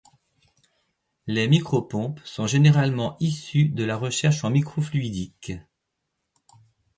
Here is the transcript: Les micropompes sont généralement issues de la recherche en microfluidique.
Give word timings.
Les 1.27 1.47
micropompes 1.47 2.21
sont 2.25 2.47
généralement 2.47 3.17
issues 3.19 3.69
de 3.69 3.83
la 3.83 3.95
recherche 3.95 4.43
en 4.43 4.49
microfluidique. 4.49 5.53